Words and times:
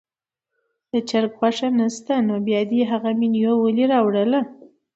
د 0.91 0.93
چرګ 1.09 1.31
غوښه 1.39 1.69
نه 1.77 1.87
شته 1.95 2.13
نو 2.27 2.35
بیا 2.45 2.61
دې 2.71 2.81
هغه 2.91 3.09
مینو 3.19 3.53
ولې 3.63 3.85
راوړله. 3.93 4.41